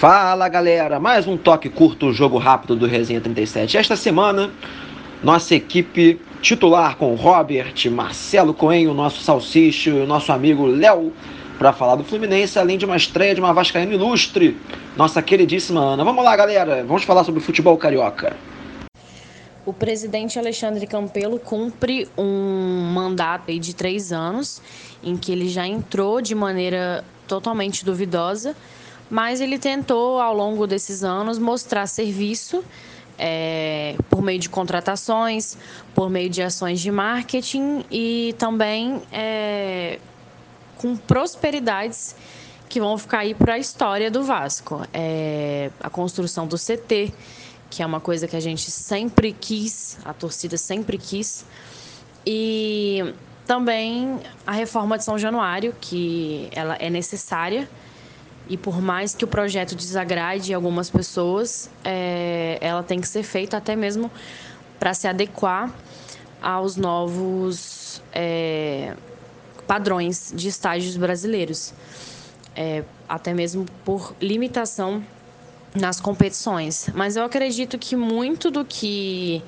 Fala 0.00 0.48
galera, 0.48 0.98
mais 0.98 1.26
um 1.26 1.36
toque 1.36 1.68
curto, 1.68 2.10
jogo 2.10 2.38
rápido 2.38 2.74
do 2.74 2.86
Resenha 2.86 3.20
37. 3.20 3.76
Esta 3.76 3.96
semana, 3.96 4.50
nossa 5.22 5.54
equipe 5.54 6.18
titular 6.40 6.96
com 6.96 7.14
Robert, 7.14 7.74
Marcelo 7.90 8.54
Coelho, 8.54 8.94
nosso 8.94 9.20
salsicho 9.20 9.90
e 9.90 10.00
o 10.00 10.06
nosso 10.06 10.32
amigo 10.32 10.64
Léo 10.64 11.12
para 11.58 11.74
falar 11.74 11.96
do 11.96 12.04
Fluminense, 12.04 12.58
além 12.58 12.78
de 12.78 12.86
uma 12.86 12.96
estreia 12.96 13.34
de 13.34 13.42
uma 13.42 13.52
Vascaína 13.52 13.92
ilustre, 13.92 14.56
nossa 14.96 15.20
queridíssima 15.20 15.82
Ana. 15.82 16.02
Vamos 16.02 16.24
lá 16.24 16.34
galera, 16.34 16.82
vamos 16.82 17.04
falar 17.04 17.22
sobre 17.22 17.42
o 17.42 17.44
futebol 17.44 17.76
carioca. 17.76 18.34
O 19.66 19.72
presidente 19.74 20.38
Alexandre 20.38 20.86
Campelo 20.86 21.38
cumpre 21.38 22.08
um 22.16 22.90
mandato 22.94 23.52
de 23.52 23.76
três 23.76 24.14
anos, 24.14 24.62
em 25.04 25.14
que 25.14 25.30
ele 25.30 25.50
já 25.50 25.66
entrou 25.66 26.22
de 26.22 26.34
maneira 26.34 27.04
totalmente 27.28 27.84
duvidosa 27.84 28.56
mas 29.10 29.40
ele 29.40 29.58
tentou, 29.58 30.20
ao 30.20 30.34
longo 30.34 30.66
desses 30.66 31.02
anos, 31.02 31.38
mostrar 31.38 31.86
serviço 31.86 32.64
é, 33.18 33.96
por 34.08 34.22
meio 34.22 34.38
de 34.38 34.48
contratações, 34.48 35.58
por 35.94 36.08
meio 36.08 36.30
de 36.30 36.40
ações 36.42 36.80
de 36.80 36.90
marketing 36.90 37.84
e 37.90 38.34
também 38.38 39.02
é, 39.12 39.98
com 40.78 40.96
prosperidades 40.96 42.16
que 42.66 42.80
vão 42.80 42.96
ficar 42.96 43.18
aí 43.18 43.34
para 43.34 43.54
a 43.54 43.58
história 43.58 44.10
do 44.10 44.22
Vasco. 44.22 44.80
É, 44.92 45.70
a 45.80 45.90
construção 45.90 46.46
do 46.46 46.56
CT, 46.56 47.12
que 47.68 47.82
é 47.82 47.86
uma 47.86 48.00
coisa 48.00 48.26
que 48.26 48.36
a 48.36 48.40
gente 48.40 48.70
sempre 48.70 49.32
quis, 49.38 49.98
a 50.04 50.14
torcida 50.14 50.56
sempre 50.56 50.96
quis, 50.96 51.44
e 52.24 53.12
também 53.44 54.20
a 54.46 54.52
reforma 54.52 54.96
de 54.96 55.04
São 55.04 55.18
Januário, 55.18 55.74
que 55.80 56.48
ela 56.52 56.76
é 56.76 56.88
necessária 56.88 57.68
e 58.50 58.56
por 58.56 58.82
mais 58.82 59.14
que 59.14 59.24
o 59.24 59.28
projeto 59.28 59.76
desagrade 59.76 60.52
algumas 60.52 60.90
pessoas, 60.90 61.70
é, 61.84 62.58
ela 62.60 62.82
tem 62.82 63.00
que 63.00 63.06
ser 63.06 63.22
feita 63.22 63.56
até 63.56 63.76
mesmo 63.76 64.10
para 64.76 64.92
se 64.92 65.06
adequar 65.06 65.72
aos 66.42 66.76
novos 66.76 68.02
é, 68.12 68.94
padrões 69.68 70.32
de 70.34 70.48
estágios 70.48 70.96
brasileiros, 70.96 71.72
é, 72.56 72.82
até 73.08 73.32
mesmo 73.32 73.64
por 73.84 74.16
limitação 74.20 75.00
nas 75.72 76.00
competições. 76.00 76.90
Mas 76.92 77.14
eu 77.14 77.22
acredito 77.22 77.78
que 77.78 77.94
muito 77.94 78.50
do 78.50 78.64
que 78.64 79.44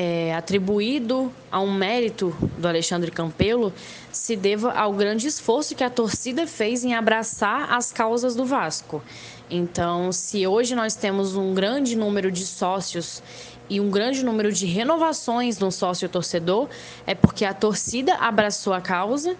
é, 0.00 0.32
atribuído 0.32 1.32
a 1.50 1.60
um 1.60 1.72
mérito 1.72 2.32
do 2.56 2.68
Alexandre 2.68 3.10
Campelo 3.10 3.72
se 4.12 4.36
deva 4.36 4.70
ao 4.70 4.92
grande 4.92 5.26
esforço 5.26 5.74
que 5.74 5.82
a 5.82 5.90
torcida 5.90 6.46
fez 6.46 6.84
em 6.84 6.94
abraçar 6.94 7.72
as 7.72 7.90
causas 7.90 8.36
do 8.36 8.44
Vasco. 8.44 9.02
Então, 9.50 10.12
se 10.12 10.46
hoje 10.46 10.76
nós 10.76 10.94
temos 10.94 11.34
um 11.34 11.52
grande 11.52 11.96
número 11.96 12.30
de 12.30 12.46
sócios 12.46 13.20
e 13.68 13.80
um 13.80 13.90
grande 13.90 14.24
número 14.24 14.52
de 14.52 14.66
renovações 14.66 15.58
no 15.58 15.72
sócio 15.72 16.08
torcedor, 16.08 16.68
é 17.04 17.16
porque 17.16 17.44
a 17.44 17.52
torcida 17.52 18.14
abraçou 18.14 18.72
a 18.72 18.80
causa 18.80 19.34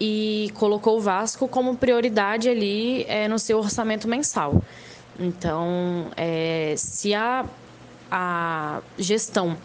e 0.00 0.50
colocou 0.54 0.96
o 0.96 1.00
Vasco 1.00 1.46
como 1.46 1.76
prioridade 1.76 2.48
ali 2.48 3.04
é, 3.04 3.28
no 3.28 3.38
seu 3.38 3.58
orçamento 3.58 4.08
mensal. 4.08 4.60
Então, 5.20 6.10
é, 6.16 6.74
se 6.76 7.14
a, 7.14 7.44
a 8.10 8.80
gestão 8.98 9.56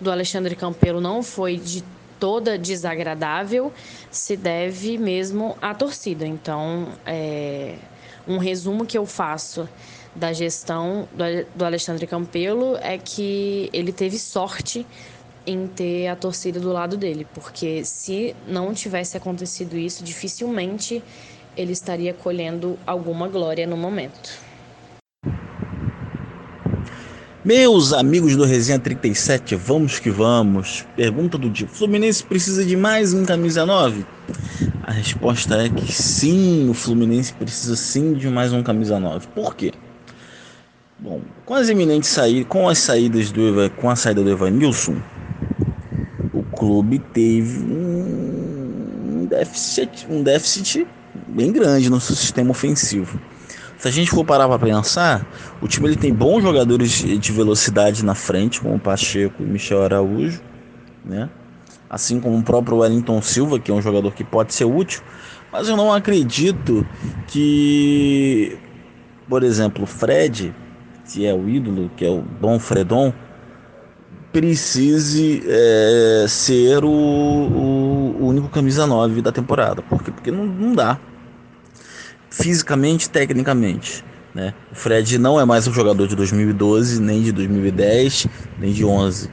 do 0.00 0.10
Alexandre 0.10 0.54
Campelo 0.54 1.00
não 1.00 1.22
foi 1.22 1.56
de 1.56 1.82
toda 2.18 2.58
desagradável, 2.58 3.72
se 4.10 4.36
deve 4.36 4.98
mesmo 4.98 5.56
à 5.60 5.74
torcida. 5.74 6.26
Então, 6.26 6.88
é, 7.04 7.76
um 8.26 8.38
resumo 8.38 8.86
que 8.86 8.96
eu 8.96 9.06
faço 9.06 9.68
da 10.14 10.32
gestão 10.32 11.06
do 11.54 11.64
Alexandre 11.64 12.06
Campelo 12.06 12.76
é 12.80 12.96
que 12.96 13.68
ele 13.72 13.92
teve 13.92 14.18
sorte 14.18 14.86
em 15.46 15.66
ter 15.66 16.08
a 16.08 16.16
torcida 16.16 16.58
do 16.58 16.72
lado 16.72 16.96
dele, 16.96 17.26
porque 17.32 17.84
se 17.84 18.34
não 18.48 18.74
tivesse 18.74 19.16
acontecido 19.16 19.76
isso, 19.76 20.02
dificilmente 20.02 21.02
ele 21.56 21.72
estaria 21.72 22.12
colhendo 22.12 22.78
alguma 22.86 23.28
glória 23.28 23.66
no 23.66 23.76
momento. 23.76 24.45
Meus 27.46 27.92
amigos 27.92 28.34
do 28.34 28.44
Resenha 28.44 28.76
37, 28.76 29.54
vamos 29.54 30.00
que 30.00 30.10
vamos. 30.10 30.84
Pergunta 30.96 31.38
do 31.38 31.48
dia: 31.48 31.68
Fluminense 31.68 32.24
precisa 32.24 32.64
de 32.64 32.76
mais 32.76 33.14
um 33.14 33.24
camisa 33.24 33.64
9? 33.64 34.04
A 34.82 34.90
resposta 34.90 35.54
é 35.62 35.68
que 35.68 35.94
sim, 35.94 36.68
o 36.68 36.74
Fluminense 36.74 37.32
precisa 37.32 37.76
sim 37.76 38.14
de 38.14 38.28
mais 38.28 38.52
um 38.52 38.64
camisa 38.64 38.98
9. 38.98 39.28
Por 39.28 39.54
quê? 39.54 39.72
Bom, 40.98 41.20
com 41.44 41.54
as 41.54 41.68
eminentes 41.68 42.10
saídas, 42.10 42.48
com 42.48 42.68
as 42.68 42.78
saídas 42.78 43.30
do 43.30 43.70
com 43.76 43.88
a 43.88 43.94
saída 43.94 44.24
do 44.24 44.28
Evanilson, 44.28 44.96
o 46.32 46.42
clube 46.42 46.98
teve 46.98 47.60
um 47.60 49.24
déficit, 49.30 50.04
um 50.10 50.20
déficit 50.20 50.84
bem 51.28 51.52
grande 51.52 51.88
no 51.88 52.00
seu 52.00 52.16
sistema 52.16 52.50
ofensivo. 52.50 53.20
Se 53.78 53.88
a 53.88 53.90
gente 53.90 54.10
for 54.10 54.24
parar 54.24 54.48
para 54.48 54.58
pensar, 54.58 55.26
o 55.60 55.68
time 55.68 55.88
ele 55.88 55.96
tem 55.96 56.12
bons 56.12 56.42
jogadores 56.42 56.92
de 56.92 57.32
velocidade 57.32 58.04
na 58.04 58.14
frente, 58.14 58.60
como 58.60 58.76
o 58.76 58.80
Pacheco 58.80 59.42
e 59.42 59.46
Michel 59.46 59.82
Araújo, 59.82 60.40
né? 61.04 61.28
Assim 61.88 62.18
como 62.18 62.38
o 62.38 62.42
próprio 62.42 62.78
Wellington 62.78 63.20
Silva, 63.20 63.58
que 63.60 63.70
é 63.70 63.74
um 63.74 63.82
jogador 63.82 64.12
que 64.12 64.24
pode 64.24 64.54
ser 64.54 64.64
útil, 64.64 65.02
mas 65.52 65.68
eu 65.68 65.76
não 65.76 65.92
acredito 65.92 66.86
que, 67.28 68.58
por 69.28 69.42
exemplo, 69.42 69.86
Fred, 69.86 70.54
que 71.08 71.26
é 71.26 71.34
o 71.34 71.48
ídolo, 71.48 71.90
que 71.96 72.04
é 72.04 72.08
o 72.08 72.22
Dom 72.40 72.58
Fredon, 72.58 73.12
precise 74.32 75.42
é, 75.46 76.26
ser 76.28 76.84
o, 76.84 76.90
o, 76.90 78.16
o, 78.20 78.26
único 78.26 78.48
camisa 78.48 78.86
9 78.86 79.22
da 79.22 79.32
temporada. 79.32 79.82
Por 79.82 80.02
quê? 80.02 80.10
Porque 80.10 80.30
não, 80.30 80.44
não 80.44 80.74
dá 80.74 80.98
fisicamente, 82.38 83.08
tecnicamente. 83.08 84.04
Né? 84.34 84.52
O 84.70 84.74
Fred 84.74 85.18
não 85.18 85.40
é 85.40 85.44
mais 85.44 85.66
um 85.66 85.72
jogador 85.72 86.06
de 86.06 86.14
2012, 86.14 87.00
nem 87.00 87.22
de 87.22 87.32
2010, 87.32 88.26
nem 88.58 88.72
de 88.72 88.84
11. 88.84 89.30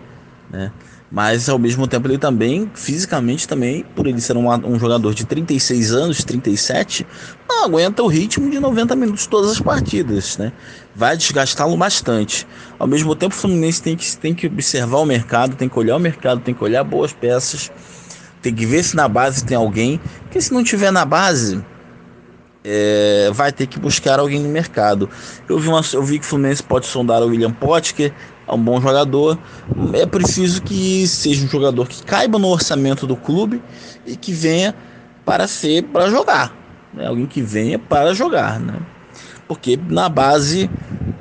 Né? 0.49 0.71
Mas 1.11 1.49
ao 1.49 1.59
mesmo 1.59 1.85
tempo 1.85 2.07
ele 2.07 2.17
também, 2.17 2.71
fisicamente 2.73 3.47
também, 3.47 3.85
por 3.93 4.07
ele 4.07 4.21
ser 4.21 4.37
um, 4.37 4.49
um 4.49 4.79
jogador 4.79 5.13
de 5.13 5.25
36 5.25 5.91
anos, 5.91 6.23
37, 6.23 7.05
não 7.47 7.65
aguenta 7.65 8.01
o 8.01 8.07
ritmo 8.07 8.49
de 8.49 8.59
90 8.59 8.95
minutos 8.95 9.27
todas 9.27 9.51
as 9.51 9.59
partidas, 9.59 10.37
né? 10.37 10.51
Vai 10.95 11.15
desgastá-lo 11.15 11.77
bastante. 11.77 12.47
Ao 12.79 12.87
mesmo 12.87 13.13
tempo 13.15 13.35
o 13.35 13.37
Fluminense 13.37 13.79
tem 13.79 13.95
que, 13.95 14.17
tem 14.17 14.33
que 14.33 14.47
observar 14.47 14.97
o 14.97 15.05
mercado, 15.05 15.55
tem 15.55 15.69
que 15.69 15.77
olhar 15.77 15.97
o 15.97 15.99
mercado, 15.99 16.41
tem 16.41 16.53
que 16.53 16.63
olhar 16.63 16.83
boas 16.83 17.13
peças, 17.13 17.71
tem 18.41 18.55
que 18.55 18.65
ver 18.65 18.83
se 18.83 18.95
na 18.95 19.07
base 19.07 19.45
tem 19.45 19.55
alguém, 19.55 19.99
porque 20.23 20.41
se 20.41 20.51
não 20.51 20.63
tiver 20.63 20.91
na 20.91 21.05
base, 21.05 21.63
é, 22.63 23.29
vai 23.33 23.51
ter 23.51 23.67
que 23.67 23.79
buscar 23.79 24.19
alguém 24.19 24.39
no 24.39 24.49
mercado. 24.49 25.09
Eu 25.47 25.59
vi, 25.59 25.67
uma, 25.67 25.81
eu 25.93 26.03
vi 26.03 26.19
que 26.19 26.25
o 26.25 26.27
Fluminense 26.27 26.63
pode 26.63 26.85
sondar 26.85 27.21
o 27.21 27.27
William 27.27 27.51
Potker, 27.51 28.13
é 28.47 28.53
um 28.53 28.59
bom 28.59 28.79
jogador. 28.79 29.37
É 29.93 30.05
preciso 30.05 30.61
que 30.61 31.07
seja 31.07 31.45
um 31.45 31.49
jogador 31.49 31.87
que 31.87 32.03
caiba 32.03 32.37
no 32.37 32.47
orçamento 32.47 33.07
do 33.07 33.15
clube 33.15 33.61
e 34.05 34.15
que 34.15 34.31
venha 34.31 34.75
para 35.25 35.47
ser 35.47 35.83
para 35.83 36.09
jogar. 36.09 36.55
Né? 36.93 37.07
Alguém 37.07 37.25
que 37.25 37.41
venha 37.41 37.79
para 37.79 38.13
jogar. 38.13 38.59
Né? 38.59 38.75
Porque 39.47 39.79
na 39.89 40.09
base 40.09 40.69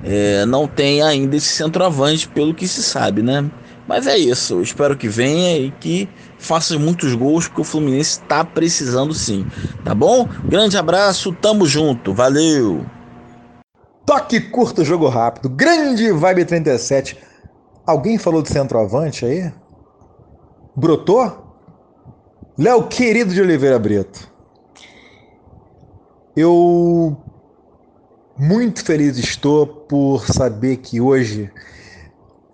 é, 0.05 0.45
não 0.47 0.67
tem 0.67 1.03
ainda 1.03 1.37
esse 1.37 1.49
centroavante, 1.49 2.29
pelo 2.29 2.55
que 2.55 2.67
se 2.67 2.83
sabe. 2.83 3.23
Né? 3.23 3.49
Mas 3.87 4.07
é 4.07 4.17
isso. 4.17 4.55
Eu 4.55 4.63
espero 4.63 4.97
que 4.97 5.09
venha 5.09 5.59
e 5.59 5.71
que 5.71 6.09
faça 6.43 6.79
muitos 6.79 7.15
gols, 7.15 7.47
porque 7.47 7.61
o 7.61 7.65
Fluminense 7.65 8.21
está 8.21 8.45
precisando 8.45 9.15
sim. 9.15 9.47
Tá 9.85 9.95
bom? 9.95 10.29
Grande 10.45 10.77
abraço, 10.77 11.33
tamo 11.33 11.65
junto, 11.67 12.13
valeu! 12.13 12.85
Toque 14.05 14.41
curto, 14.41 14.85
jogo 14.85 15.09
rápido. 15.09 15.49
Grande 15.49 16.11
Vibe 16.11 16.45
37. 16.45 17.17
Alguém 17.87 18.19
falou 18.19 18.43
do 18.43 18.49
centroavante 18.49 19.25
aí? 19.25 19.53
Brotou? 20.75 21.57
Léo 22.59 22.89
querido 22.89 23.33
de 23.33 23.41
Oliveira 23.41 23.79
Brito. 23.79 24.31
Eu 26.37 27.17
muito 28.37 28.85
feliz 28.85 29.17
estou 29.19 29.67
por 29.67 30.27
saber 30.27 30.79
que 30.79 31.01
hoje 31.01 31.51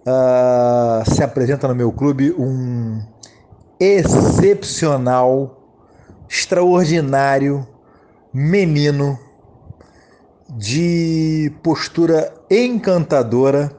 uh, 0.07 1.15
se 1.15 1.23
apresenta 1.23 1.67
no 1.69 1.75
meu 1.75 1.91
clube 1.93 2.33
um 2.33 3.01
excepcional, 3.81 5.57
extraordinário 6.29 7.67
menino 8.33 9.19
de 10.49 11.53
postura 11.63 12.33
encantadora. 12.51 13.71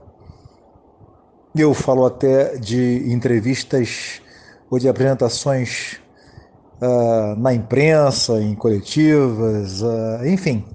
Eu 1.56 1.74
falo 1.74 2.06
até 2.06 2.58
de 2.58 3.12
entrevistas 3.12 4.22
ou 4.70 4.78
de 4.78 4.88
apresentações 4.88 6.00
uh, 6.82 7.36
na 7.38 7.54
imprensa, 7.54 8.40
em 8.40 8.56
coletivas, 8.56 9.82
uh, 9.82 10.26
enfim. 10.26 10.66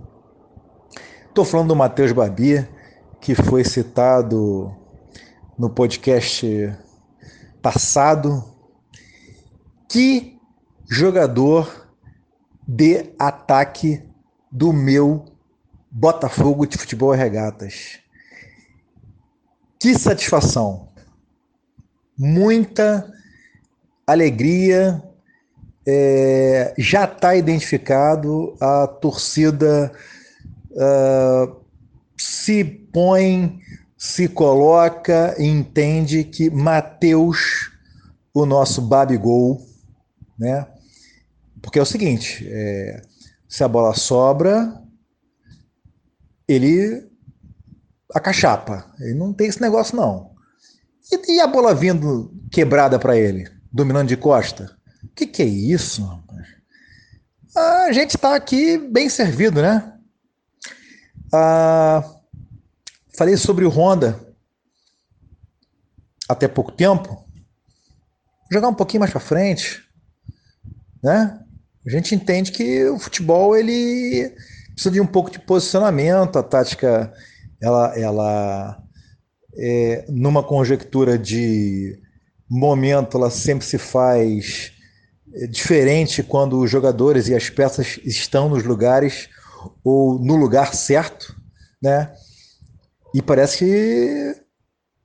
Estou 1.28 1.44
falando 1.44 1.68
do 1.68 1.76
Matheus 1.76 2.12
Barbia, 2.12 2.68
que 3.20 3.34
foi 3.34 3.64
citado 3.64 4.72
no 5.58 5.70
podcast 5.70 6.76
passado. 7.62 8.53
Que 9.88 10.38
jogador 10.88 11.88
de 12.66 13.12
ataque 13.18 14.02
do 14.50 14.72
meu 14.72 15.24
Botafogo 15.90 16.66
de 16.66 16.76
Futebol 16.76 17.14
e 17.14 17.18
Regatas. 17.18 18.00
Que 19.78 19.96
satisfação! 19.98 20.88
Muita 22.18 23.12
alegria. 24.06 25.02
É, 25.86 26.72
já 26.78 27.04
está 27.04 27.36
identificado, 27.36 28.56
a 28.58 28.86
torcida 28.86 29.92
uh, 30.70 31.56
se 32.16 32.64
põe, 32.64 33.60
se 33.98 34.26
coloca 34.26 35.34
e 35.38 35.44
entende 35.44 36.24
que 36.24 36.48
Mateus, 36.48 37.70
o 38.32 38.46
nosso 38.46 38.80
Babigol, 38.80 39.60
né? 40.38 40.66
Porque 41.62 41.78
é 41.78 41.82
o 41.82 41.86
seguinte, 41.86 42.46
é, 42.48 43.02
se 43.48 43.64
a 43.64 43.68
bola 43.68 43.94
sobra, 43.94 44.82
ele 46.46 47.08
acachapa. 48.14 48.92
Ele 49.00 49.14
não 49.14 49.32
tem 49.32 49.48
esse 49.48 49.60
negócio, 49.60 49.96
não. 49.96 50.34
E, 51.10 51.36
e 51.36 51.40
a 51.40 51.46
bola 51.46 51.74
vindo 51.74 52.32
quebrada 52.50 52.98
para 52.98 53.16
ele, 53.16 53.50
dominando 53.72 54.08
de 54.08 54.16
costa? 54.16 54.76
O 55.02 55.08
que, 55.08 55.26
que 55.26 55.42
é 55.42 55.46
isso, 55.46 56.22
A 57.56 57.92
gente 57.92 58.16
está 58.16 58.34
aqui 58.34 58.78
bem 58.78 59.08
servido, 59.08 59.62
né? 59.62 59.92
Ah, 61.32 62.02
falei 63.16 63.36
sobre 63.36 63.64
o 63.64 63.68
Honda 63.68 64.20
até 66.28 66.48
pouco 66.48 66.72
tempo. 66.72 67.08
Vou 67.08 68.52
jogar 68.52 68.68
um 68.68 68.74
pouquinho 68.74 69.00
mais 69.00 69.12
para 69.12 69.20
frente, 69.20 69.83
né? 71.04 71.38
A 71.86 71.90
gente 71.90 72.14
entende 72.14 72.50
que 72.50 72.88
o 72.88 72.98
futebol 72.98 73.54
ele 73.54 74.32
precisa 74.72 74.90
de 74.90 75.00
um 75.02 75.06
pouco 75.06 75.30
de 75.30 75.38
posicionamento, 75.38 76.38
a 76.38 76.42
tática 76.42 77.12
ela, 77.60 77.98
ela 77.98 78.82
é, 79.54 80.06
numa 80.08 80.42
conjectura 80.42 81.18
de 81.18 82.00
momento, 82.48 83.18
ela 83.18 83.30
sempre 83.30 83.66
se 83.66 83.76
faz 83.76 84.72
é, 85.34 85.46
diferente 85.46 86.22
quando 86.22 86.58
os 86.58 86.70
jogadores 86.70 87.28
e 87.28 87.34
as 87.34 87.50
peças 87.50 88.00
estão 88.02 88.48
nos 88.48 88.64
lugares 88.64 89.28
ou 89.84 90.18
no 90.18 90.36
lugar 90.36 90.74
certo, 90.74 91.36
né? 91.82 92.10
E 93.14 93.20
parece 93.20 93.58
que 93.58 94.36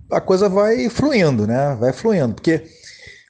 a 0.10 0.22
coisa 0.22 0.48
vai 0.48 0.90
fluindo, 0.90 1.46
né? 1.46 1.76
Vai 1.76 1.92
fluindo, 1.92 2.36
porque 2.36 2.64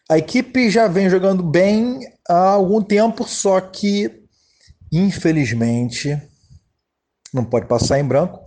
a 0.10 0.18
equipe 0.18 0.72
já 0.72 0.88
vem 0.88 1.08
jogando 1.08 1.44
bem 1.44 2.00
há 2.28 2.50
algum 2.50 2.82
tempo, 2.82 3.28
só 3.28 3.62
que 3.62 4.24
infelizmente 4.92 6.20
não 7.32 7.46
pode 7.46 7.68
passar 7.68 8.00
em 8.00 8.04
branco. 8.04 8.44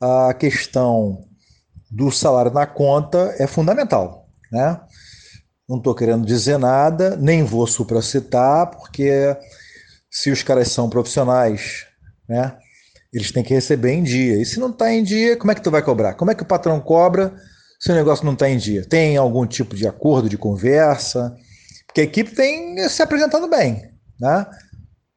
A 0.00 0.32
questão 0.32 1.26
do 1.90 2.10
salário 2.10 2.50
na 2.50 2.66
conta 2.66 3.34
é 3.38 3.46
fundamental, 3.46 4.30
né? 4.50 4.80
Não 5.68 5.76
estou 5.76 5.94
querendo 5.94 6.24
dizer 6.24 6.58
nada, 6.58 7.16
nem 7.16 7.44
vou 7.44 7.66
supracitar, 7.66 8.70
porque 8.70 9.36
se 10.10 10.30
os 10.30 10.42
caras 10.42 10.68
são 10.68 10.88
profissionais, 10.88 11.86
né? 12.26 12.56
Eles 13.12 13.30
têm 13.30 13.44
que 13.44 13.54
receber 13.54 13.92
em 13.92 14.02
dia. 14.02 14.40
E 14.40 14.44
se 14.44 14.58
não 14.58 14.70
está 14.70 14.90
em 14.90 15.02
dia, 15.02 15.36
como 15.36 15.52
é 15.52 15.54
que 15.54 15.62
tu 15.62 15.70
vai 15.70 15.82
cobrar? 15.82 16.14
Como 16.14 16.30
é 16.30 16.34
que 16.34 16.42
o 16.42 16.46
patrão 16.46 16.80
cobra 16.80 17.34
se 17.84 17.92
o 17.92 17.94
negócio 17.94 18.24
não 18.24 18.32
está 18.32 18.48
em 18.48 18.56
dia? 18.56 18.84
Tem 18.84 19.16
algum 19.16 19.46
tipo 19.46 19.76
de 19.76 19.86
acordo, 19.86 20.28
de 20.28 20.38
conversa? 20.38 21.36
Porque 21.86 22.00
a 22.00 22.04
equipe 22.04 22.34
vem 22.34 22.88
se 22.88 23.02
apresentando 23.02 23.48
bem, 23.48 23.90
né? 24.18 24.46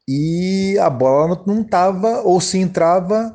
e 0.07 0.77
a 0.79 0.89
bola 0.89 1.43
não 1.45 1.61
estava, 1.61 2.21
ou 2.21 2.39
se 2.39 2.57
entrava 2.57 3.33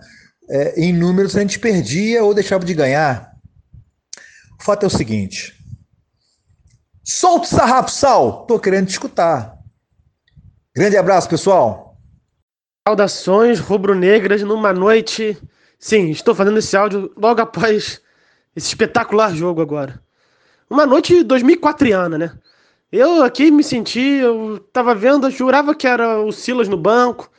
é, 0.48 0.80
em 0.80 0.92
números, 0.92 1.36
a 1.36 1.40
gente 1.40 1.58
perdia 1.58 2.24
ou 2.24 2.32
deixava 2.32 2.64
de 2.64 2.72
ganhar. 2.72 3.32
O 4.58 4.62
fato 4.62 4.84
é 4.84 4.86
o 4.86 4.90
seguinte: 4.90 5.54
solta 7.04 7.46
o 7.46 7.48
sarrafo, 7.48 7.90
Sal! 7.90 8.46
Tô 8.46 8.58
querendo 8.58 8.86
te 8.86 8.92
escutar. 8.92 9.58
Grande 10.74 10.96
abraço, 10.96 11.28
pessoal. 11.28 11.98
Saudações 12.88 13.60
rubro-negras 13.60 14.42
numa 14.42 14.72
noite. 14.72 15.36
Sim, 15.78 16.10
estou 16.10 16.34
fazendo 16.34 16.58
esse 16.58 16.76
áudio 16.76 17.12
logo 17.16 17.40
após 17.40 18.00
esse 18.54 18.68
espetacular 18.68 19.34
jogo 19.34 19.60
agora. 19.60 20.00
Uma 20.68 20.86
noite 20.86 21.22
2004 21.22 22.08
né? 22.18 22.32
Eu 22.90 23.22
aqui 23.22 23.50
me 23.50 23.64
senti, 23.64 24.00
eu 24.00 24.58
tava 24.72 24.94
vendo, 24.94 25.26
eu 25.26 25.30
jurava 25.30 25.74
que 25.74 25.86
era 25.86 26.20
o 26.20 26.30
Silas 26.30 26.68
no 26.68 26.76
banco, 26.76 27.30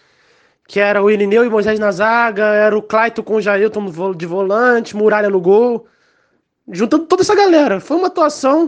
que 0.68 0.80
era 0.80 1.02
o 1.04 1.12
Irineu 1.12 1.46
e 1.46 1.50
Moisés 1.50 1.80
na 1.80 1.92
zaga, 1.92 2.46
era 2.46 2.76
o 2.76 2.82
Claito 2.82 3.22
com 3.22 3.36
o 3.36 3.42
Jailton 3.42 3.86
de 4.16 4.26
volante, 4.26 4.96
Muralha 4.96 5.30
no 5.30 5.40
gol, 5.40 5.88
juntando 6.72 7.06
toda 7.06 7.22
essa 7.22 7.36
galera. 7.36 7.80
Foi 7.80 7.98
uma 7.98 8.08
atuação, 8.08 8.68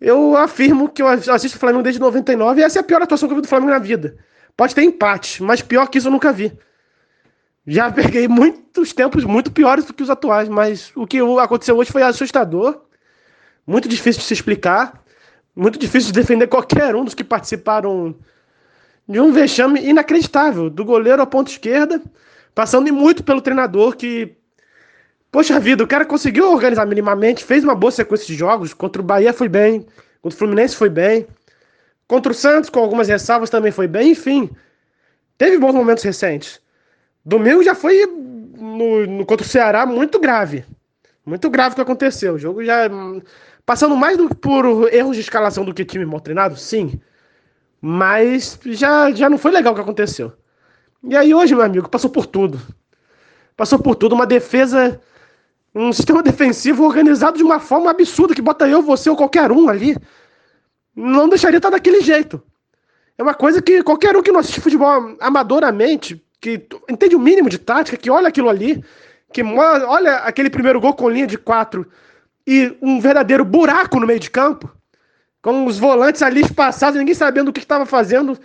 eu 0.00 0.36
afirmo 0.36 0.88
que 0.88 1.02
eu 1.02 1.08
assisto 1.08 1.56
o 1.56 1.60
Flamengo 1.60 1.82
desde 1.82 2.00
99 2.00 2.60
e 2.60 2.64
essa 2.64 2.78
é 2.78 2.80
a 2.80 2.84
pior 2.84 3.02
atuação 3.02 3.28
que 3.28 3.34
eu 3.34 3.36
vi 3.36 3.42
do 3.42 3.48
Flamengo 3.48 3.72
na 3.72 3.78
vida. 3.78 4.16
Pode 4.56 4.74
ter 4.74 4.82
empate, 4.82 5.42
mas 5.42 5.60
pior 5.60 5.86
que 5.88 5.98
isso 5.98 6.08
eu 6.08 6.12
nunca 6.12 6.32
vi. 6.32 6.56
Já 7.72 7.90
peguei 7.92 8.26
muitos 8.26 8.92
tempos 8.92 9.24
muito 9.24 9.52
piores 9.52 9.84
do 9.84 9.94
que 9.94 10.02
os 10.02 10.10
atuais, 10.10 10.48
mas 10.48 10.90
o 10.96 11.06
que 11.06 11.18
aconteceu 11.40 11.76
hoje 11.76 11.92
foi 11.92 12.02
assustador, 12.02 12.82
muito 13.66 13.88
difícil 13.88 14.20
de 14.20 14.26
se 14.26 14.34
explicar 14.34 15.00
muito 15.54 15.78
difícil 15.78 16.12
de 16.12 16.20
defender 16.20 16.46
qualquer 16.46 16.94
um 16.94 17.04
dos 17.04 17.14
que 17.14 17.24
participaram 17.24 18.14
de 19.08 19.20
um 19.20 19.32
vexame 19.32 19.80
inacreditável, 19.80 20.70
do 20.70 20.84
goleiro 20.84 21.20
à 21.20 21.26
ponta 21.26 21.50
esquerda, 21.50 22.00
passando 22.54 22.92
muito 22.92 23.22
pelo 23.22 23.40
treinador 23.40 23.96
que. 23.96 24.36
Poxa 25.32 25.60
vida, 25.60 25.84
o 25.84 25.86
cara 25.86 26.04
conseguiu 26.04 26.50
organizar 26.50 26.84
minimamente, 26.86 27.44
fez 27.44 27.62
uma 27.62 27.74
boa 27.74 27.92
sequência 27.92 28.26
de 28.26 28.34
jogos. 28.34 28.74
Contra 28.74 29.00
o 29.00 29.04
Bahia 29.04 29.32
foi 29.32 29.48
bem, 29.48 29.86
contra 30.20 30.34
o 30.34 30.38
Fluminense 30.38 30.74
foi 30.74 30.88
bem, 30.88 31.26
contra 32.08 32.32
o 32.32 32.34
Santos, 32.34 32.68
com 32.68 32.80
algumas 32.80 33.06
ressalvas, 33.06 33.48
também 33.48 33.70
foi 33.70 33.86
bem. 33.86 34.10
Enfim, 34.10 34.50
teve 35.38 35.56
bons 35.56 35.72
momentos 35.72 36.02
recentes. 36.02 36.60
Domingo 37.24 37.62
já 37.62 37.74
foi 37.74 38.06
no, 38.06 39.06
no, 39.06 39.26
contra 39.26 39.46
o 39.46 39.48
Ceará 39.48 39.86
muito 39.86 40.18
grave. 40.18 40.64
Muito 41.24 41.50
grave 41.50 41.72
o 41.72 41.76
que 41.76 41.82
aconteceu. 41.82 42.34
O 42.34 42.38
jogo 42.38 42.64
já 42.64 42.88
Passando 43.70 43.96
mais 43.96 44.16
do, 44.16 44.34
por 44.34 44.92
erros 44.92 45.14
de 45.14 45.20
escalação 45.20 45.64
do 45.64 45.72
que 45.72 45.84
time 45.84 46.04
mal 46.04 46.18
treinado? 46.18 46.56
Sim. 46.56 47.00
Mas 47.80 48.58
já, 48.66 49.12
já 49.12 49.30
não 49.30 49.38
foi 49.38 49.52
legal 49.52 49.72
o 49.72 49.76
que 49.76 49.82
aconteceu. 49.82 50.32
E 51.04 51.16
aí 51.16 51.32
hoje, 51.32 51.54
meu 51.54 51.64
amigo, 51.64 51.88
passou 51.88 52.10
por 52.10 52.26
tudo. 52.26 52.60
Passou 53.56 53.78
por 53.78 53.94
tudo. 53.94 54.16
Uma 54.16 54.26
defesa, 54.26 55.00
um 55.72 55.92
sistema 55.94 56.20
defensivo 56.20 56.84
organizado 56.84 57.36
de 57.36 57.44
uma 57.44 57.60
forma 57.60 57.90
absurda 57.90 58.34
que 58.34 58.42
bota 58.42 58.68
eu, 58.68 58.82
você 58.82 59.08
ou 59.08 59.16
qualquer 59.16 59.52
um 59.52 59.68
ali. 59.68 59.96
Não 60.92 61.28
deixaria 61.28 61.58
estar 61.58 61.70
daquele 61.70 62.00
jeito. 62.00 62.42
É 63.16 63.22
uma 63.22 63.34
coisa 63.34 63.62
que 63.62 63.84
qualquer 63.84 64.16
um 64.16 64.22
que 64.22 64.32
não 64.32 64.40
assiste 64.40 64.60
futebol 64.60 65.16
amadoramente, 65.20 66.20
que 66.40 66.66
entende 66.88 67.14
o 67.14 67.20
mínimo 67.20 67.48
de 67.48 67.58
tática, 67.58 67.96
que 67.96 68.10
olha 68.10 68.28
aquilo 68.28 68.48
ali, 68.48 68.82
que 69.32 69.42
olha 69.42 70.16
aquele 70.18 70.50
primeiro 70.50 70.80
gol 70.80 70.94
com 70.94 71.08
linha 71.08 71.26
de 71.26 71.36
quatro 71.36 71.86
e 72.46 72.76
um 72.80 73.00
verdadeiro 73.00 73.44
buraco 73.44 74.00
no 74.00 74.06
meio 74.06 74.18
de 74.18 74.30
campo, 74.30 74.70
com 75.42 75.66
os 75.66 75.78
volantes 75.78 76.22
ali 76.22 76.40
espaçados, 76.40 76.98
ninguém 76.98 77.14
sabendo 77.14 77.48
o 77.48 77.52
que 77.52 77.60
estava 77.60 77.86
fazendo. 77.86 78.38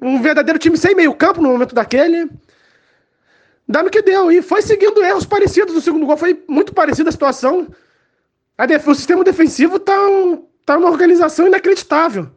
Um 0.00 0.20
verdadeiro 0.20 0.58
time 0.58 0.76
sem 0.76 0.94
meio 0.94 1.14
campo 1.14 1.42
no 1.42 1.50
momento 1.50 1.74
daquele. 1.74 2.28
Dá 3.68 3.82
no 3.82 3.90
que 3.90 4.02
deu. 4.02 4.30
E 4.30 4.42
foi 4.42 4.62
seguindo 4.62 5.02
erros 5.02 5.24
parecidos 5.24 5.74
no 5.74 5.80
segundo 5.80 6.06
gol. 6.06 6.16
Foi 6.16 6.42
muito 6.48 6.72
parecida 6.72 7.08
a 7.08 7.12
situação. 7.12 7.68
A 8.58 8.66
def... 8.66 8.86
O 8.86 8.94
sistema 8.94 9.22
defensivo 9.22 9.78
tá, 9.78 10.08
um... 10.08 10.44
tá 10.64 10.76
uma 10.76 10.90
organização 10.90 11.46
inacreditável. 11.46 12.28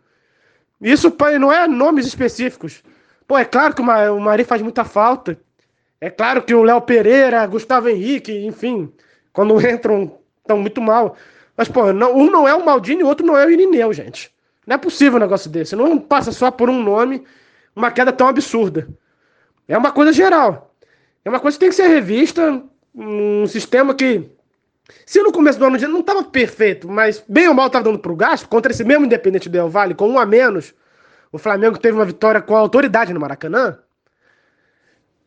Isso 0.81 1.15
não 1.39 1.51
é 1.51 1.67
nomes 1.67 2.05
específicos. 2.05 2.84
Pô, 3.29 3.38
é 3.38 3.45
claro 3.45 3.75
que 3.75 3.81
o 3.83 4.19
Mari 4.19 4.43
faz 4.43 4.59
muita 4.59 4.83
falta. 4.83 5.39
É 6.01 6.09
claro 6.09 6.41
que 6.41 6.55
o 6.55 6.63
Léo 6.63 6.81
Pereira, 6.81 7.45
Gustavo 7.45 7.88
Henrique, 7.88 8.33
enfim, 8.43 8.91
quando 9.31 9.53
entram 9.62 10.17
estão 10.41 10.57
muito 10.57 10.81
mal. 10.81 11.15
Mas, 11.55 11.67
pô, 11.67 11.93
não, 11.93 12.17
um 12.17 12.31
não 12.31 12.48
é 12.48 12.55
o 12.55 12.65
Maldini 12.65 13.01
e 13.01 13.03
o 13.03 13.07
outro 13.07 13.24
não 13.24 13.38
é 13.38 13.45
o 13.45 13.51
Irineu, 13.51 13.93
gente. 13.93 14.33
Não 14.65 14.74
é 14.74 14.77
possível 14.79 15.17
um 15.17 15.19
negócio 15.19 15.48
desse. 15.48 15.75
Não 15.75 16.00
passa 16.00 16.31
só 16.31 16.50
por 16.50 16.71
um 16.71 16.81
nome 16.81 17.24
uma 17.75 17.91
queda 17.91 18.12
tão 18.12 18.27
absurda. 18.27 18.88
É 19.67 19.77
uma 19.77 19.91
coisa 19.91 20.12
geral. 20.12 20.74
É 21.24 21.29
uma 21.29 21.39
coisa 21.39 21.55
que 21.55 21.59
tem 21.59 21.69
que 21.69 21.75
ser 21.75 21.88
revista. 21.88 22.63
Um 22.95 23.45
sistema 23.45 23.93
que, 23.93 24.27
se 25.05 25.21
no 25.21 25.31
começo 25.31 25.59
do 25.59 25.65
ano 25.65 25.77
não 25.88 26.00
estava 26.00 26.24
perfeito, 26.24 26.89
mas 26.89 27.24
bem 27.29 27.48
ou 27.48 27.53
mal 27.53 27.67
estava 27.67 27.83
dando 27.86 28.00
para 28.00 28.12
o 28.12 28.15
gasto, 28.15 28.50
contra 28.50 28.71
esse 28.71 28.83
mesmo 28.83 29.05
Independente 29.05 29.48
Del 29.48 29.69
Vale, 29.69 29.93
com 29.93 30.09
um 30.09 30.17
a 30.17 30.25
menos, 30.25 30.74
o 31.31 31.38
Flamengo 31.38 31.77
teve 31.77 31.98
uma 31.98 32.05
vitória 32.05 32.41
com 32.41 32.55
autoridade 32.55 33.13
no 33.13 33.19
Maracanã. 33.19 33.77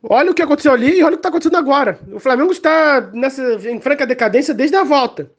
Olha 0.01 0.31
o 0.31 0.33
que 0.33 0.41
aconteceu 0.41 0.73
ali 0.73 0.99
e 0.99 1.03
olha 1.03 1.13
o 1.13 1.17
que 1.17 1.19
está 1.19 1.29
acontecendo 1.29 1.57
agora. 1.57 1.97
O 2.11 2.19
Flamengo 2.19 2.51
está 2.51 3.09
nessa, 3.13 3.41
em 3.69 3.79
franca 3.79 4.05
decadência 4.05 4.53
desde 4.53 4.75
a 4.75 4.83
volta. 4.83 5.31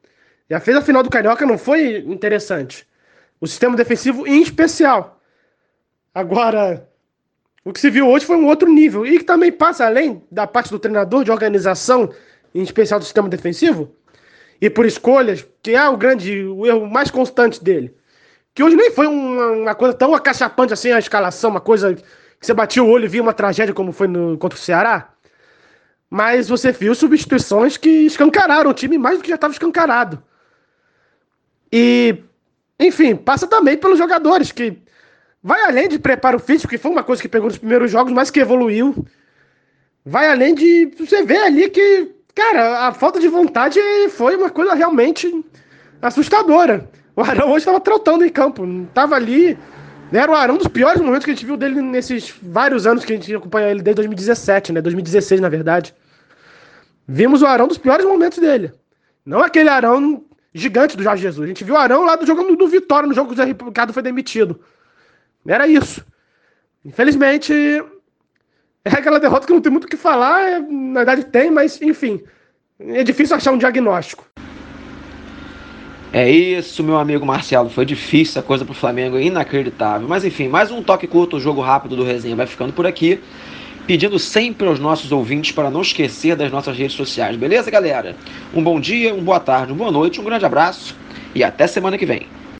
Já 0.48 0.58
fez 0.58 0.76
a 0.76 0.82
final 0.82 1.02
do 1.02 1.10
Carioca, 1.10 1.44
não 1.44 1.58
foi 1.58 1.98
interessante. 1.98 2.86
O 3.40 3.46
sistema 3.46 3.76
defensivo 3.76 4.26
em 4.26 4.40
especial. 4.40 5.20
Agora, 6.14 6.88
o 7.64 7.72
que 7.72 7.80
se 7.80 7.90
viu 7.90 8.08
hoje 8.08 8.24
foi 8.24 8.36
um 8.36 8.46
outro 8.46 8.70
nível. 8.70 9.06
E 9.06 9.18
que 9.18 9.24
também 9.24 9.52
passa 9.52 9.84
além 9.84 10.22
da 10.30 10.46
parte 10.46 10.70
do 10.70 10.78
treinador, 10.78 11.24
de 11.24 11.30
organização, 11.30 12.10
em 12.54 12.62
especial 12.62 13.00
do 13.00 13.04
sistema 13.04 13.28
defensivo, 13.28 13.94
e 14.60 14.70
por 14.70 14.86
escolhas, 14.86 15.44
que 15.62 15.72
é 15.72 15.88
o 15.88 15.96
grande, 15.96 16.42
o 16.44 16.66
erro 16.66 16.86
mais 16.86 17.10
constante 17.10 17.62
dele. 17.62 17.94
Que 18.54 18.62
hoje 18.62 18.76
nem 18.76 18.90
foi 18.90 19.06
uma, 19.06 19.50
uma 19.50 19.74
coisa 19.74 19.92
tão 19.94 20.14
acachapante 20.14 20.72
assim 20.72 20.92
a 20.92 20.98
escalação, 20.98 21.50
uma 21.50 21.60
coisa 21.60 21.94
que 21.94 22.04
você 22.46 22.54
batia 22.54 22.82
o 22.82 22.88
olho 22.88 23.06
e 23.06 23.08
via 23.08 23.22
uma 23.22 23.32
tragédia 23.32 23.74
como 23.74 23.90
foi 23.90 24.06
no, 24.06 24.38
contra 24.38 24.56
o 24.56 24.60
Ceará. 24.62 25.10
Mas 26.08 26.48
você 26.48 26.70
viu 26.70 26.94
substituições 26.94 27.76
que 27.76 27.88
escancararam 27.88 28.70
o 28.70 28.74
time 28.74 28.96
mais 28.96 29.18
do 29.18 29.22
que 29.22 29.30
já 29.30 29.34
estava 29.34 29.52
escancarado. 29.52 30.22
E, 31.72 32.22
enfim, 32.78 33.16
passa 33.16 33.48
também 33.48 33.76
pelos 33.76 33.98
jogadores, 33.98 34.52
que 34.52 34.78
vai 35.42 35.60
além 35.64 35.88
de 35.88 35.98
preparo 35.98 36.38
físico, 36.38 36.70
que 36.70 36.78
foi 36.78 36.92
uma 36.92 37.02
coisa 37.02 37.20
que 37.20 37.28
pegou 37.28 37.48
nos 37.48 37.58
primeiros 37.58 37.90
jogos, 37.90 38.12
mas 38.12 38.30
que 38.30 38.38
evoluiu. 38.38 39.04
Vai 40.06 40.28
além 40.28 40.54
de 40.54 40.86
você 40.96 41.24
ver 41.24 41.38
ali 41.38 41.68
que, 41.68 42.14
cara, 42.32 42.86
a 42.86 42.92
falta 42.92 43.18
de 43.18 43.26
vontade 43.26 43.80
foi 44.10 44.36
uma 44.36 44.50
coisa 44.50 44.74
realmente 44.74 45.44
assustadora. 46.00 46.88
O 47.16 47.22
Arão 47.22 47.48
hoje 47.48 47.58
estava 47.58 47.80
trotando 47.80 48.24
em 48.24 48.28
campo, 48.28 48.66
não 48.66 48.84
estava 48.84 49.14
ali 49.14 49.56
né, 50.14 50.20
era 50.20 50.30
o 50.30 50.34
Arão 50.34 50.56
dos 50.56 50.68
piores 50.68 51.00
momentos 51.00 51.24
que 51.24 51.30
a 51.30 51.34
gente 51.34 51.46
viu 51.46 51.56
dele 51.56 51.80
nesses 51.80 52.34
vários 52.42 52.86
anos 52.86 53.04
que 53.04 53.12
a 53.12 53.16
gente 53.16 53.34
acompanha 53.34 53.70
ele 53.70 53.82
desde 53.82 53.96
2017, 53.96 54.72
né? 54.72 54.80
2016, 54.80 55.40
na 55.40 55.48
verdade. 55.48 55.94
Vimos 57.06 57.42
o 57.42 57.46
Arão 57.46 57.66
dos 57.66 57.78
piores 57.78 58.06
momentos 58.06 58.38
dele. 58.38 58.72
Não 59.26 59.40
aquele 59.40 59.68
Arão 59.68 60.24
gigante 60.54 60.96
do 60.96 61.02
Jorge 61.02 61.22
Jesus. 61.22 61.44
A 61.44 61.48
gente 61.48 61.64
viu 61.64 61.74
o 61.74 61.78
Arão 61.78 62.04
lá 62.04 62.16
do 62.16 62.24
jogando 62.24 62.54
do 62.54 62.68
Vitória, 62.68 63.08
no 63.08 63.14
jogo 63.14 63.28
que 63.28 63.34
o 63.34 63.36
Zé 63.36 63.44
Ricardo 63.44 63.92
foi 63.92 64.02
demitido. 64.04 64.60
Era 65.44 65.66
isso. 65.66 66.04
Infelizmente, 66.84 67.52
é 68.84 68.90
aquela 68.90 69.18
derrota 69.18 69.46
que 69.46 69.52
não 69.52 69.60
tem 69.60 69.72
muito 69.72 69.84
o 69.84 69.88
que 69.88 69.96
falar. 69.96 70.48
É, 70.48 70.60
na 70.60 71.00
verdade 71.00 71.24
tem, 71.24 71.50
mas 71.50 71.80
enfim. 71.82 72.22
É 72.78 73.02
difícil 73.02 73.34
achar 73.34 73.52
um 73.52 73.58
diagnóstico. 73.58 74.24
É 76.16 76.30
isso, 76.30 76.84
meu 76.84 76.96
amigo 76.96 77.26
Marcelo. 77.26 77.68
Foi 77.68 77.84
difícil 77.84 78.40
a 78.40 78.44
coisa 78.44 78.64
pro 78.64 78.72
Flamengo, 78.72 79.18
inacreditável. 79.18 80.06
Mas 80.06 80.24
enfim, 80.24 80.46
mais 80.46 80.70
um 80.70 80.80
toque 80.80 81.08
curto, 81.08 81.40
jogo 81.40 81.60
rápido 81.60 81.96
do 81.96 82.04
Resenha 82.04 82.36
vai 82.36 82.46
ficando 82.46 82.72
por 82.72 82.86
aqui. 82.86 83.18
Pedindo 83.84 84.16
sempre 84.16 84.68
aos 84.68 84.78
nossos 84.78 85.10
ouvintes 85.10 85.50
para 85.50 85.72
não 85.72 85.82
esquecer 85.82 86.36
das 86.36 86.52
nossas 86.52 86.76
redes 86.76 86.94
sociais, 86.94 87.36
beleza, 87.36 87.68
galera? 87.68 88.14
Um 88.54 88.62
bom 88.62 88.78
dia, 88.78 89.12
uma 89.12 89.24
boa 89.24 89.40
tarde, 89.40 89.72
uma 89.72 89.78
boa 89.78 89.90
noite, 89.90 90.20
um 90.20 90.24
grande 90.24 90.46
abraço 90.46 90.96
e 91.34 91.42
até 91.42 91.66
semana 91.66 91.98
que 91.98 92.06
vem. 92.06 92.28